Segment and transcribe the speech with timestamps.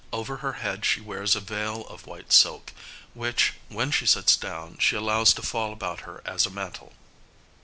[0.11, 2.73] Over her head she wears a veil of white silk,
[3.13, 6.93] which, when she sits down, she allows to fall about her as a mantle.